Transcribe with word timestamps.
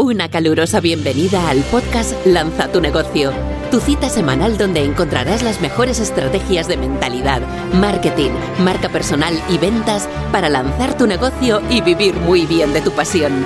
Una 0.00 0.30
calurosa 0.30 0.80
bienvenida 0.80 1.50
al 1.50 1.58
podcast 1.64 2.14
Lanza 2.24 2.72
tu 2.72 2.80
negocio, 2.80 3.34
tu 3.70 3.80
cita 3.80 4.08
semanal 4.08 4.56
donde 4.56 4.82
encontrarás 4.82 5.42
las 5.42 5.60
mejores 5.60 6.00
estrategias 6.00 6.68
de 6.68 6.78
mentalidad, 6.78 7.42
marketing, 7.74 8.30
marca 8.60 8.88
personal 8.88 9.34
y 9.50 9.58
ventas 9.58 10.08
para 10.32 10.48
lanzar 10.48 10.96
tu 10.96 11.06
negocio 11.06 11.60
y 11.68 11.82
vivir 11.82 12.14
muy 12.14 12.46
bien 12.46 12.72
de 12.72 12.80
tu 12.80 12.92
pasión. 12.92 13.44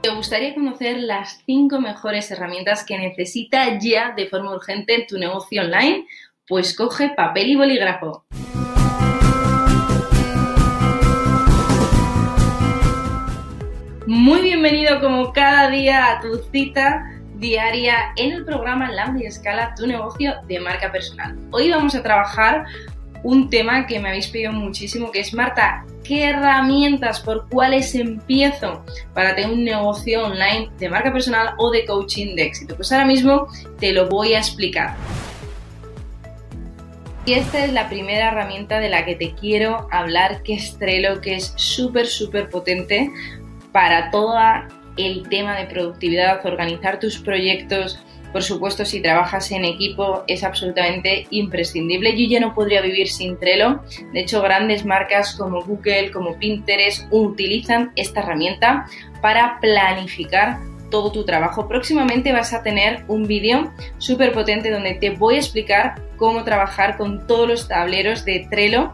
¿Te 0.00 0.10
gustaría 0.10 0.54
conocer 0.54 0.98
las 0.98 1.42
5 1.44 1.80
mejores 1.80 2.30
herramientas 2.30 2.84
que 2.84 2.96
necesita 2.96 3.80
ya 3.80 4.12
de 4.12 4.28
forma 4.28 4.54
urgente 4.54 5.04
tu 5.08 5.18
negocio 5.18 5.62
online? 5.62 6.06
Pues 6.48 6.74
coge 6.74 7.10
papel 7.10 7.48
y 7.48 7.56
bolígrafo. 7.56 8.24
Muy 14.06 14.40
bienvenido 14.40 14.98
como 15.02 15.30
cada 15.34 15.68
día 15.68 16.10
a 16.10 16.20
tu 16.22 16.38
cita 16.50 17.04
diaria 17.34 18.14
en 18.16 18.32
el 18.32 18.46
programa 18.46 18.90
Lambda 18.90 19.24
y 19.24 19.26
Escala, 19.26 19.74
tu 19.76 19.86
negocio 19.86 20.36
de 20.48 20.58
marca 20.58 20.90
personal. 20.90 21.36
Hoy 21.50 21.70
vamos 21.70 21.94
a 21.94 22.02
trabajar 22.02 22.64
un 23.22 23.50
tema 23.50 23.86
que 23.86 24.00
me 24.00 24.08
habéis 24.08 24.28
pedido 24.28 24.52
muchísimo, 24.52 25.10
que 25.10 25.20
es 25.20 25.34
Marta, 25.34 25.84
¿qué 26.02 26.30
herramientas, 26.30 27.20
por 27.20 27.46
cuáles 27.50 27.94
empiezo 27.94 28.86
para 29.12 29.34
tener 29.34 29.50
un 29.50 29.64
negocio 29.64 30.24
online 30.24 30.70
de 30.78 30.88
marca 30.88 31.12
personal 31.12 31.54
o 31.58 31.70
de 31.70 31.84
coaching 31.84 32.34
de 32.36 32.44
éxito? 32.44 32.74
Pues 32.74 32.90
ahora 32.90 33.04
mismo 33.04 33.48
te 33.78 33.92
lo 33.92 34.08
voy 34.08 34.32
a 34.32 34.38
explicar. 34.38 34.96
Y 37.28 37.34
esta 37.34 37.62
es 37.62 37.74
la 37.74 37.90
primera 37.90 38.28
herramienta 38.28 38.80
de 38.80 38.88
la 38.88 39.04
que 39.04 39.14
te 39.14 39.34
quiero 39.34 39.86
hablar, 39.90 40.42
que 40.42 40.54
es 40.54 40.78
Trello, 40.78 41.20
que 41.20 41.34
es 41.34 41.52
súper, 41.56 42.06
súper 42.06 42.48
potente 42.48 43.10
para 43.70 44.10
todo 44.10 44.34
el 44.96 45.28
tema 45.28 45.54
de 45.58 45.66
productividad, 45.66 46.46
organizar 46.46 46.98
tus 46.98 47.18
proyectos. 47.18 48.02
Por 48.32 48.42
supuesto, 48.42 48.86
si 48.86 49.02
trabajas 49.02 49.50
en 49.52 49.66
equipo 49.66 50.24
es 50.26 50.42
absolutamente 50.42 51.26
imprescindible. 51.28 52.16
Yo 52.16 52.30
ya 52.30 52.40
no 52.40 52.54
podría 52.54 52.80
vivir 52.80 53.08
sin 53.08 53.38
Trello. 53.38 53.82
De 54.14 54.20
hecho, 54.20 54.40
grandes 54.40 54.86
marcas 54.86 55.36
como 55.36 55.62
Google, 55.62 56.10
como 56.10 56.38
Pinterest 56.38 57.06
utilizan 57.10 57.92
esta 57.94 58.20
herramienta 58.20 58.86
para 59.20 59.60
planificar 59.60 60.60
todo 60.90 61.12
tu 61.12 61.24
trabajo. 61.24 61.68
Próximamente 61.68 62.32
vas 62.32 62.52
a 62.52 62.62
tener 62.62 63.04
un 63.08 63.26
vídeo 63.26 63.72
súper 63.98 64.32
potente 64.32 64.70
donde 64.70 64.94
te 64.94 65.10
voy 65.10 65.36
a 65.36 65.38
explicar 65.38 66.02
cómo 66.16 66.44
trabajar 66.44 66.96
con 66.96 67.26
todos 67.26 67.48
los 67.48 67.68
tableros 67.68 68.24
de 68.24 68.46
Trello, 68.50 68.92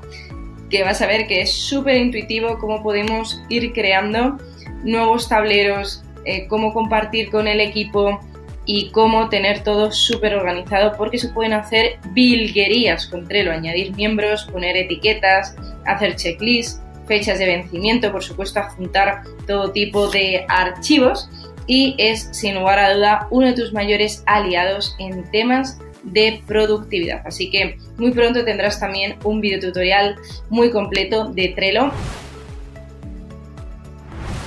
que 0.71 0.83
vas 0.83 1.03
a 1.03 1.07
ver 1.07 1.27
que 1.27 1.41
es 1.41 1.53
súper 1.53 1.97
intuitivo, 1.97 2.59
cómo 2.59 2.83
podemos 2.83 3.43
ir 3.49 3.73
creando 3.73 4.39
nuevos 4.83 5.29
tableros, 5.29 6.03
eh, 6.25 6.47
cómo 6.49 6.73
compartir 6.73 7.31
con 7.31 7.49
el 7.49 7.61
equipo 7.61 8.21
y 8.67 8.91
cómo 8.91 9.29
tener 9.29 9.63
todo 9.63 9.93
súper 9.93 10.35
organizado 10.35 10.95
porque 10.97 11.19
se 11.19 11.29
pueden 11.29 11.53
hacer 11.53 11.99
bilguerías 12.13 13.07
con 13.07 13.29
Trello, 13.29 13.53
añadir 13.53 13.95
miembros, 13.95 14.45
poner 14.51 14.77
etiquetas, 14.77 15.55
hacer 15.85 16.17
checklists, 16.17 16.81
fechas 17.07 17.39
de 17.39 17.47
vencimiento, 17.47 18.11
por 18.11 18.23
supuesto, 18.23 18.61
adjuntar 18.61 19.23
todo 19.47 19.71
tipo 19.73 20.09
de 20.09 20.47
archivos 20.49 21.29
y 21.67 21.95
es 21.99 22.29
sin 22.33 22.57
lugar 22.57 22.79
a 22.79 22.95
duda 22.95 23.29
uno 23.31 23.47
de 23.47 23.55
tus 23.55 23.73
mayores 23.73 24.23
aliados 24.27 24.95
en 24.99 25.29
temas 25.31 25.79
de 26.03 26.43
productividad. 26.47 27.23
Así 27.27 27.51
que 27.51 27.79
muy 27.97 28.11
pronto 28.13 28.45
tendrás 28.45 28.79
también 28.79 29.17
un 29.25 29.41
video 29.41 29.61
tutorial 29.61 30.17
muy 30.51 30.71
completo 30.71 31.31
de 31.31 31.49
Trello. 31.49 31.91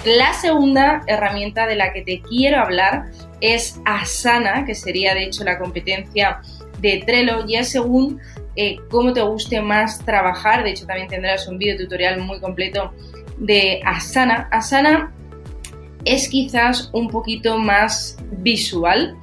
La 0.06 0.34
segunda 0.34 1.04
herramienta 1.08 1.68
de 1.68 1.76
la 1.76 1.92
que 1.92 2.02
te 2.02 2.22
quiero 2.22 2.62
hablar 2.62 3.06
es 3.42 3.80
Asana, 3.86 4.66
que 4.66 4.76
sería 4.76 5.14
de 5.14 5.24
hecho 5.24 5.44
la 5.44 5.58
competencia 5.58 6.42
de 6.80 7.04
Trello, 7.06 7.46
ya 7.46 7.64
según 7.64 8.20
eh, 8.56 8.78
cómo 8.90 9.14
te 9.14 9.22
guste 9.22 9.62
más 9.62 10.00
trabajar. 10.06 10.64
De 10.64 10.72
hecho, 10.72 10.86
también 10.86 11.08
tendrás 11.08 11.48
un 11.48 11.58
video 11.58 11.78
tutorial 11.78 12.22
muy 12.22 12.40
completo 12.40 12.94
de 13.38 13.82
Asana. 13.84 14.48
Asana 14.52 15.12
es 16.08 16.30
quizás 16.30 16.90
un 16.94 17.10
poquito 17.10 17.58
más 17.58 18.18
visual. 18.40 19.18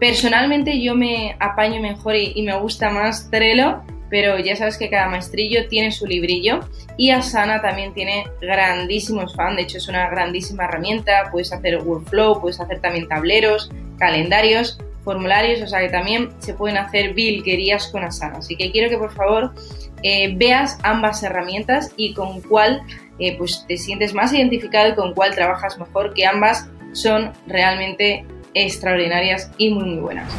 Personalmente 0.00 0.80
yo 0.80 0.94
me 0.94 1.36
apaño 1.38 1.80
mejor 1.80 2.16
y, 2.16 2.42
me 2.42 2.58
gusta 2.58 2.90
más 2.90 3.30
Trello, 3.30 3.82
pero 4.10 4.38
ya 4.38 4.56
sabes 4.56 4.76
que 4.76 4.90
cada 4.90 5.08
maestrillo 5.08 5.68
tiene 5.68 5.90
su 5.90 6.06
librillo 6.06 6.60
y 6.98 7.10
Asana 7.10 7.62
también 7.62 7.94
tiene 7.94 8.26
grandísimos 8.40 9.34
fans, 9.34 9.56
de 9.56 9.62
hecho 9.62 9.78
es 9.78 9.88
una 9.88 10.10
grandísima 10.10 10.64
herramienta, 10.64 11.30
puedes 11.30 11.52
hacer 11.52 11.78
workflow, 11.78 12.40
puedes 12.40 12.60
hacer 12.60 12.80
también 12.80 13.08
tableros, 13.08 13.70
calendarios, 13.98 14.78
formularios, 15.04 15.62
o 15.62 15.66
sea 15.66 15.80
que 15.80 15.88
también 15.88 16.30
se 16.38 16.54
pueden 16.54 16.76
hacer 16.76 17.14
bilquerías 17.14 17.88
con 17.88 18.04
Asana. 18.04 18.38
Así 18.38 18.56
que 18.56 18.70
quiero 18.70 18.90
que 18.90 18.98
por 18.98 19.12
favor 19.14 19.54
eh, 20.02 20.34
veas 20.36 20.78
ambas 20.82 21.22
herramientas 21.22 21.92
y 21.96 22.14
con 22.14 22.40
cuál 22.42 22.82
eh, 23.18 23.36
pues 23.38 23.64
te 23.68 23.76
sientes 23.76 24.14
más 24.14 24.32
identificado 24.32 24.90
y 24.90 24.94
con 24.94 25.14
cuál 25.14 25.34
trabajas 25.34 25.78
mejor, 25.78 26.14
que 26.14 26.26
ambas 26.26 26.68
son 26.92 27.32
realmente 27.46 28.24
extraordinarias 28.54 29.50
y 29.58 29.70
muy 29.70 29.84
muy 29.84 30.00
buenas. 30.00 30.32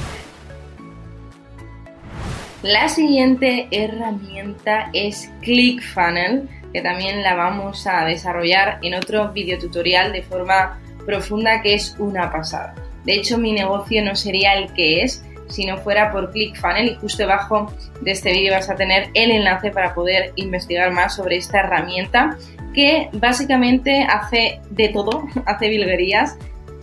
La 2.62 2.88
siguiente 2.88 3.68
herramienta 3.72 4.90
es 4.94 5.30
ClickFunnels, 5.42 6.50
que 6.72 6.82
también 6.82 7.22
la 7.22 7.36
vamos 7.36 7.86
a 7.88 8.06
desarrollar 8.06 8.80
en 8.82 8.94
otro 8.94 9.34
video 9.34 9.60
tutorial 9.60 10.14
de 10.14 10.24
forma 10.24 10.80
profunda 11.06 11.62
que 11.62 11.74
es 11.74 11.96
una 12.00 12.32
pasada. 12.32 12.74
De 13.04 13.16
hecho, 13.16 13.38
mi 13.38 13.52
negocio 13.52 14.04
no 14.04 14.16
sería 14.16 14.54
el 14.54 14.72
que 14.74 15.02
es 15.02 15.26
si 15.54 15.66
no 15.66 15.78
fuera 15.78 16.12
por 16.12 16.32
ClickFunnels 16.32 16.92
y 16.92 16.96
justo 16.96 17.24
debajo 17.24 17.72
de 18.02 18.12
este 18.12 18.32
vídeo 18.32 18.54
vas 18.54 18.70
a 18.70 18.76
tener 18.76 19.10
el 19.14 19.32
enlace 19.32 19.72
para 19.72 19.94
poder 19.94 20.34
investigar 20.36 20.92
más 20.92 21.16
sobre 21.16 21.38
esta 21.38 21.60
herramienta 21.60 22.38
que 22.74 23.10
básicamente 23.14 24.04
hace 24.04 24.60
de 24.72 24.90
todo, 24.90 25.24
hace 25.46 25.70
bilguerías 25.70 26.38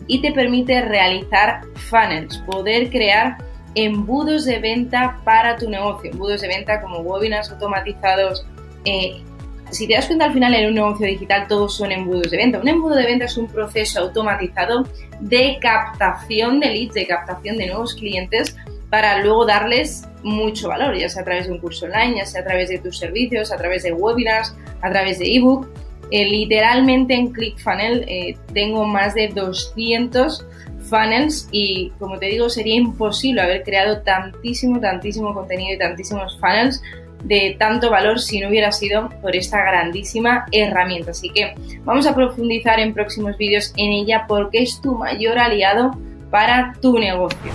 y 0.07 0.23
te 0.23 0.33
permite 0.33 0.83
realizar 0.83 1.63
funnels, 1.75 2.39
poder 2.47 2.91
crear 2.91 3.39
embudos 3.75 4.45
de 4.45 4.59
venta 4.59 5.19
para 5.25 5.57
tu 5.57 5.69
negocio, 5.69 6.11
embudos 6.11 6.41
de 6.41 6.49
venta 6.49 6.81
como 6.81 6.99
webinars 6.99 7.51
automatizados. 7.51 8.47
Eh, 8.85 9.23
si 9.71 9.87
te 9.87 9.95
das 9.95 10.07
cuenta 10.07 10.27
al 10.27 10.33
final 10.33 10.55
en 10.55 10.69
un 10.69 10.75
negocio 10.75 11.07
digital 11.07 11.47
todos 11.49 11.77
son 11.77 11.93
embudos 11.93 12.31
de 12.31 12.37
venta. 12.37 12.59
Un 12.59 12.69
embudo 12.69 12.97
de 12.97 13.07
venta 13.07 13.25
es 13.25 13.37
un 13.37 13.49
proceso 13.49 14.01
automatizado 14.01 14.87
de 15.21 15.59
captación 15.61 16.61
de 16.61 16.67
leads, 16.69 16.95
de 16.95 17.07
captación 17.07 17.57
de 17.57 17.67
nuevos 17.67 17.95
clientes 17.95 18.57
para 18.91 19.19
luego 19.23 19.47
darles 19.47 20.07
mucho 20.23 20.69
valor, 20.69 20.97
ya 20.97 21.09
sea 21.09 21.23
a 21.23 21.25
través 21.25 21.47
de 21.47 21.53
un 21.53 21.59
curso 21.59 21.87
online, 21.87 22.17
ya 22.17 22.27
sea 22.27 22.41
a 22.43 22.45
través 22.45 22.69
de 22.69 22.79
tus 22.79 22.99
servicios, 22.99 23.53
a 23.53 23.57
través 23.57 23.85
de 23.85 23.93
webinars, 23.93 24.55
a 24.83 24.91
través 24.91 25.19
de 25.19 25.37
ebook. 25.37 25.69
Eh, 26.11 26.25
literalmente 26.25 27.15
en 27.15 27.33
ClickFunnels 27.33 28.05
eh, 28.09 28.37
tengo 28.53 28.85
más 28.85 29.15
de 29.15 29.29
200 29.29 30.45
funnels 30.81 31.49
y 31.53 31.91
como 32.01 32.19
te 32.19 32.27
digo 32.27 32.51
sería 32.51 32.75
imposible 32.75 33.43
haber 33.43 33.63
creado 33.63 34.01
tantísimo, 34.03 34.81
tantísimo 34.81 35.33
contenido 35.33 35.75
y 35.75 35.79
tantísimos 35.79 36.37
funnels 36.41 36.83
de 37.23 37.57
tanto 37.59 37.91
valor 37.91 38.21
si 38.21 38.41
no 38.41 38.49
hubiera 38.49 38.73
sido 38.73 39.09
por 39.21 39.37
esta 39.37 39.63
grandísima 39.63 40.47
herramienta. 40.53 41.11
Así 41.11 41.31
que 41.31 41.55
vamos 41.85 42.07
a 42.07 42.15
profundizar 42.15 42.81
en 42.81 42.95
próximos 42.95 43.37
vídeos 43.37 43.73
en 43.77 43.93
ella 43.93 44.25
porque 44.27 44.63
es 44.63 44.81
tu 44.81 44.95
mayor 44.95 45.39
aliado 45.39 45.93
para 46.31 46.75
tu 46.81 46.99
negocio. 46.99 47.53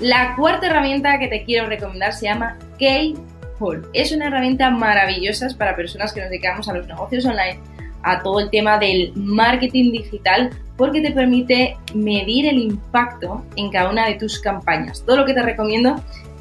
La 0.00 0.34
cuarta 0.36 0.66
herramienta 0.66 1.18
que 1.18 1.28
te 1.28 1.44
quiero 1.44 1.68
recomendar 1.68 2.12
se 2.12 2.26
llama 2.26 2.58
K-Hole. 2.78 3.86
Es 3.94 4.12
una 4.12 4.26
herramienta 4.26 4.70
maravillosa 4.70 5.48
para 5.56 5.74
personas 5.74 6.12
que 6.12 6.20
nos 6.20 6.28
dedicamos 6.28 6.68
a 6.68 6.74
los 6.74 6.86
negocios 6.86 7.24
online, 7.24 7.58
a 8.02 8.22
todo 8.22 8.40
el 8.40 8.50
tema 8.50 8.78
del 8.78 9.12
marketing 9.14 9.92
digital, 9.92 10.50
porque 10.76 11.00
te 11.00 11.12
permite 11.12 11.78
medir 11.94 12.46
el 12.46 12.58
impacto 12.58 13.42
en 13.56 13.70
cada 13.70 13.90
una 13.90 14.06
de 14.06 14.16
tus 14.16 14.38
campañas. 14.38 15.02
Todo 15.06 15.16
lo 15.16 15.24
que 15.24 15.32
te 15.32 15.42
recomiendo 15.42 15.96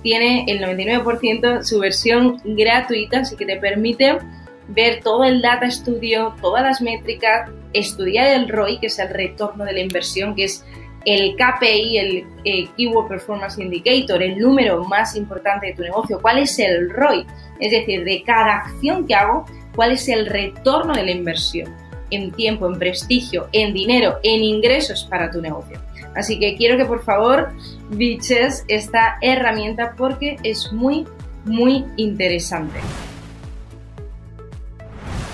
tiene 0.06 0.46
el 0.48 0.62
99% 0.62 1.63
su 1.63 1.80
versión 1.80 2.40
gratuita, 2.46 3.22
así 3.22 3.36
que 3.36 3.48
te 3.48 3.57
permite 3.57 4.19
ver 4.68 5.02
todo 5.02 5.24
el 5.24 5.42
data 5.42 5.72
studio, 5.72 6.36
todas 6.44 6.62
las 6.62 6.80
métricas, 6.80 7.50
estudiar 7.74 8.28
el 8.28 8.48
ROI, 8.48 8.78
que 8.78 8.86
es 8.86 9.00
el 9.00 9.10
retorno 9.10 9.66
de 9.66 9.74
la 9.74 9.80
inversión, 9.80 10.36
que 10.36 10.44
es 10.44 10.63
el 11.06 11.36
KPI, 11.36 11.98
el 11.98 12.28
eh, 12.44 12.68
Keyword 12.78 13.07
Performance 13.07 13.57
Indicator, 13.57 14.22
el 14.22 14.38
número 14.38 14.84
más 14.84 15.16
importante 15.16 15.66
de 15.66 15.74
tu 15.74 15.81
negocio, 15.81 16.19
cuál 16.22 16.38
es 16.38 16.60
el 16.60 16.92
ROI, 16.92 17.25
es 17.60 17.72
decir, 17.72 18.04
de 18.04 18.22
cada 18.22 18.58
acción 18.58 19.08
que 19.08 19.16
hago, 19.16 19.46
cuál 19.75 19.94
es 19.94 20.08
el 20.08 20.28
retorno 20.28 20.94
de 20.94 21.04
la 21.04 21.12
inversión 21.12 21.74
en 22.12 22.31
tiempo, 22.31 22.68
en 22.68 22.78
prestigio, 22.78 23.48
en 23.54 23.74
dinero, 23.74 24.19
en 24.22 24.44
ingresos 24.44 25.08
para 25.10 25.31
tu 25.31 25.42
negocio. 25.42 25.81
Así 26.15 26.39
que 26.39 26.56
quiero 26.56 26.77
que 26.77 26.85
por 26.85 27.03
favor 27.03 27.50
biches 27.89 28.63
esta 28.67 29.17
herramienta 29.21 29.95
porque 29.97 30.38
es 30.44 30.71
muy, 30.71 31.07
muy 31.45 31.83
interesante. 31.97 32.79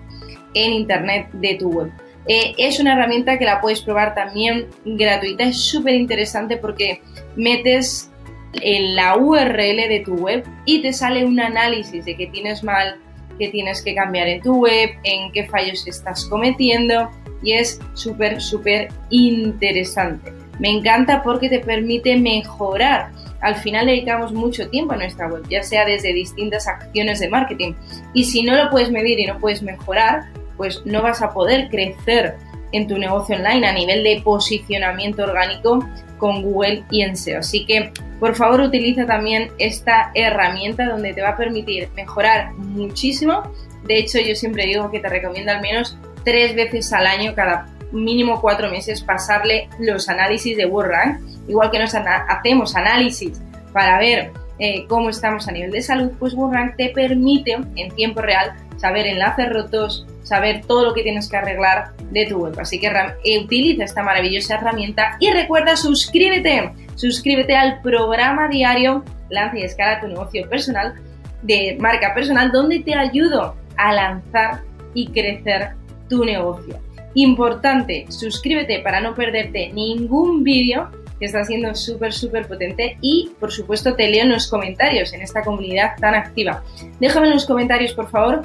en 0.53 0.73
Internet 0.73 1.29
de 1.33 1.55
tu 1.55 1.69
web. 1.69 1.91
Eh, 2.27 2.53
es 2.57 2.79
una 2.79 2.93
herramienta 2.93 3.37
que 3.39 3.45
la 3.45 3.61
puedes 3.61 3.81
probar 3.81 4.13
también 4.13 4.67
gratuita, 4.83 5.45
es 5.45 5.61
súper 5.61 5.95
interesante 5.95 6.57
porque 6.57 7.01
metes 7.35 8.11
en 8.53 8.95
la 8.95 9.17
URL 9.17 9.87
de 9.87 10.01
tu 10.05 10.15
web 10.15 10.43
y 10.65 10.81
te 10.81 10.93
sale 10.93 11.25
un 11.25 11.39
análisis 11.39 12.03
de 12.05 12.15
qué 12.15 12.27
tienes 12.27 12.63
mal, 12.63 12.97
qué 13.39 13.49
tienes 13.49 13.81
que 13.81 13.95
cambiar 13.95 14.27
en 14.27 14.41
tu 14.41 14.55
web, 14.57 14.89
en 15.03 15.31
qué 15.31 15.45
fallos 15.45 15.87
estás 15.87 16.25
cometiendo 16.25 17.09
y 17.41 17.53
es 17.53 17.79
súper, 17.93 18.41
súper 18.41 18.89
interesante. 19.09 20.33
Me 20.59 20.69
encanta 20.69 21.21
porque 21.23 21.49
te 21.49 21.59
permite 21.59 22.17
mejorar. 22.17 23.11
Al 23.41 23.55
final 23.55 23.85
dedicamos 23.85 24.33
mucho 24.33 24.67
tiempo 24.69 24.93
a 24.93 24.97
nuestra 24.97 25.27
web, 25.27 25.43
ya 25.47 25.61
sea 25.61 25.85
desde 25.85 26.11
distintas 26.13 26.67
acciones 26.67 27.19
de 27.19 27.29
marketing. 27.29 27.73
Y 28.13 28.23
si 28.23 28.41
no 28.41 28.55
lo 28.55 28.69
puedes 28.71 28.91
medir 28.91 29.19
y 29.19 29.27
no 29.27 29.37
puedes 29.37 29.61
mejorar, 29.61 30.23
pues 30.57 30.85
no 30.85 31.01
vas 31.01 31.21
a 31.21 31.31
poder 31.31 31.69
crecer 31.69 32.35
en 32.71 32.87
tu 32.87 32.97
negocio 32.97 33.35
online 33.35 33.67
a 33.67 33.73
nivel 33.73 34.03
de 34.03 34.21
posicionamiento 34.23 35.23
orgánico 35.23 35.79
con 36.17 36.41
Google 36.41 36.83
y 36.89 37.01
en 37.01 37.15
SEO. 37.15 37.39
Así 37.39 37.65
que 37.65 37.91
por 38.19 38.35
favor 38.35 38.61
utiliza 38.61 39.05
también 39.05 39.51
esta 39.59 40.11
herramienta 40.15 40.85
donde 40.85 41.13
te 41.13 41.21
va 41.21 41.29
a 41.29 41.37
permitir 41.37 41.89
mejorar 41.95 42.53
muchísimo. 42.53 43.43
De 43.85 43.99
hecho, 43.99 44.19
yo 44.19 44.35
siempre 44.35 44.65
digo 44.65 44.91
que 44.91 44.99
te 44.99 45.07
recomiendo 45.07 45.51
al 45.51 45.61
menos 45.61 45.97
tres 46.23 46.55
veces 46.55 46.91
al 46.91 47.07
año, 47.07 47.33
cada 47.35 47.67
mínimo 47.91 48.41
cuatro 48.41 48.69
meses, 48.69 49.01
pasarle 49.01 49.69
los 49.79 50.09
análisis 50.09 50.57
de 50.57 50.65
WordRank. 50.65 51.21
Igual 51.47 51.71
que 51.71 51.79
nos 51.79 51.93
hacemos 51.95 52.75
análisis 52.75 53.41
para 53.71 53.99
ver 53.99 54.31
eh, 54.59 54.85
cómo 54.87 55.09
estamos 55.09 55.47
a 55.47 55.51
nivel 55.51 55.71
de 55.71 55.81
salud, 55.81 56.11
pues 56.19 56.33
WordRank 56.33 56.75
te 56.75 56.89
permite 56.89 57.57
en 57.75 57.91
tiempo 57.91 58.21
real 58.21 58.53
saber 58.77 59.07
enlaces 59.07 59.49
rotos, 59.49 60.05
saber 60.23 60.61
todo 60.65 60.85
lo 60.85 60.93
que 60.93 61.03
tienes 61.03 61.29
que 61.29 61.37
arreglar 61.37 61.95
de 62.11 62.25
tu 62.25 62.37
web. 62.37 62.55
Así 62.59 62.79
que 62.79 62.87
eh, 62.87 63.39
utiliza 63.39 63.83
esta 63.83 64.03
maravillosa 64.03 64.55
herramienta 64.55 65.17
y 65.19 65.31
recuerda 65.31 65.75
suscríbete, 65.75 66.71
suscríbete 66.95 67.55
al 67.55 67.81
programa 67.81 68.47
diario 68.47 69.03
Lanza 69.29 69.57
y 69.57 69.63
Escala 69.63 69.99
tu 69.99 70.07
negocio 70.07 70.47
personal 70.49 70.95
de 71.41 71.77
marca 71.79 72.13
personal 72.13 72.51
donde 72.51 72.79
te 72.79 72.95
ayudo 72.95 73.55
a 73.77 73.93
lanzar 73.93 74.61
y 74.93 75.07
crecer 75.07 75.71
tu 76.09 76.25
negocio. 76.25 76.79
Importante, 77.13 78.05
suscríbete 78.09 78.79
para 78.79 79.01
no 79.01 79.15
perderte 79.15 79.71
ningún 79.73 80.43
vídeo 80.43 80.89
que 81.19 81.25
está 81.25 81.43
siendo 81.43 81.73
súper, 81.73 82.13
súper 82.13 82.47
potente 82.47 82.97
y, 83.01 83.31
por 83.39 83.51
supuesto, 83.51 83.95
te 83.95 84.07
leo 84.07 84.23
en 84.23 84.29
los 84.29 84.47
comentarios 84.47 85.13
en 85.13 85.21
esta 85.21 85.41
comunidad 85.41 85.95
tan 85.99 86.15
activa. 86.15 86.63
Déjame 86.99 87.27
en 87.27 87.33
los 87.33 87.45
comentarios, 87.45 87.93
por 87.93 88.09
favor, 88.09 88.43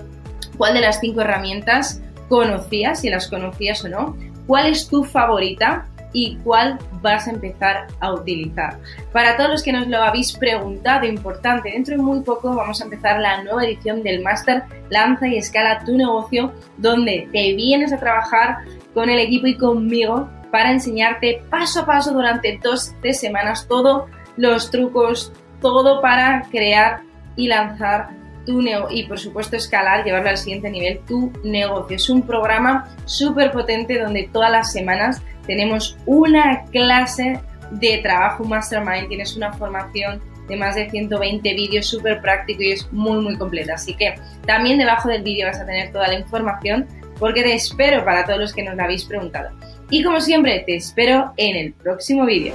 cuál 0.62 0.74
de 0.74 0.80
las 0.80 1.00
cinco 1.00 1.22
herramientas 1.22 2.00
conocías, 2.28 3.00
si 3.00 3.10
las 3.10 3.26
conocías 3.26 3.84
o 3.84 3.88
no, 3.88 4.16
cuál 4.46 4.68
es 4.68 4.86
tu 4.86 5.02
favorita 5.02 5.88
y 6.12 6.36
cuál 6.44 6.78
vas 7.00 7.26
a 7.26 7.32
empezar 7.32 7.88
a 7.98 8.12
utilizar. 8.12 8.78
Para 9.12 9.36
todos 9.36 9.50
los 9.50 9.62
que 9.64 9.72
nos 9.72 9.88
lo 9.88 10.00
habéis 10.00 10.32
preguntado, 10.34 11.04
importante, 11.04 11.72
dentro 11.72 11.96
de 11.96 12.00
muy 12.00 12.20
poco 12.20 12.54
vamos 12.54 12.80
a 12.80 12.84
empezar 12.84 13.18
la 13.18 13.42
nueva 13.42 13.64
edición 13.64 14.04
del 14.04 14.22
máster 14.22 14.62
Lanza 14.88 15.26
y 15.26 15.36
Escala 15.36 15.82
tu 15.84 15.96
negocio, 15.96 16.52
donde 16.76 17.28
te 17.32 17.54
vienes 17.54 17.92
a 17.92 17.98
trabajar 17.98 18.58
con 18.94 19.10
el 19.10 19.18
equipo 19.18 19.48
y 19.48 19.56
conmigo 19.56 20.28
para 20.52 20.70
enseñarte 20.70 21.42
paso 21.50 21.80
a 21.80 21.86
paso 21.86 22.12
durante 22.12 22.60
dos 22.62 22.94
tres 23.02 23.18
semanas 23.18 23.66
todos 23.66 24.04
los 24.36 24.70
trucos, 24.70 25.32
todo 25.60 26.00
para 26.00 26.42
crear 26.52 27.00
y 27.34 27.48
lanzar 27.48 28.22
tu 28.44 28.62
y 28.90 29.04
por 29.04 29.18
supuesto 29.18 29.56
escalar, 29.56 30.04
llevarlo 30.04 30.30
al 30.30 30.38
siguiente 30.38 30.70
nivel 30.70 31.00
tu 31.06 31.32
negocio. 31.44 31.96
Es 31.96 32.08
un 32.10 32.22
programa 32.22 32.88
súper 33.04 33.52
potente 33.52 33.98
donde 33.98 34.28
todas 34.32 34.50
las 34.50 34.72
semanas 34.72 35.22
tenemos 35.46 35.96
una 36.06 36.64
clase 36.70 37.40
de 37.72 37.98
trabajo 37.98 38.44
mastermind, 38.44 39.08
tienes 39.08 39.36
una 39.36 39.52
formación 39.52 40.20
de 40.48 40.56
más 40.56 40.74
de 40.74 40.90
120 40.90 41.54
vídeos 41.54 41.86
súper 41.86 42.20
práctico 42.20 42.62
y 42.62 42.72
es 42.72 42.92
muy 42.92 43.22
muy 43.22 43.36
completa. 43.36 43.74
Así 43.74 43.94
que 43.94 44.14
también 44.46 44.78
debajo 44.78 45.08
del 45.08 45.22
vídeo 45.22 45.46
vas 45.46 45.60
a 45.60 45.66
tener 45.66 45.92
toda 45.92 46.08
la 46.08 46.18
información 46.18 46.86
porque 47.18 47.42
te 47.42 47.54
espero 47.54 48.04
para 48.04 48.24
todos 48.24 48.40
los 48.40 48.52
que 48.52 48.62
nos 48.62 48.76
la 48.76 48.84
habéis 48.84 49.04
preguntado. 49.04 49.50
Y 49.90 50.02
como 50.02 50.20
siempre, 50.20 50.64
te 50.66 50.74
espero 50.74 51.32
en 51.36 51.56
el 51.56 51.72
próximo 51.74 52.24
vídeo. 52.24 52.54